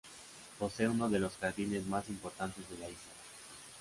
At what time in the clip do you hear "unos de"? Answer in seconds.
0.89-1.19